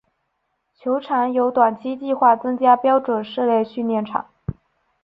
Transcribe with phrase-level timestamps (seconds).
[0.73, 4.27] 球场有短期计划增加标准室内训练场。